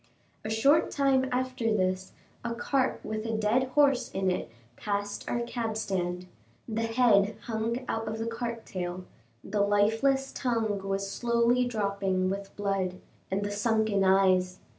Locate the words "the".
6.67-6.81, 8.17-8.25, 9.43-9.61, 13.43-13.51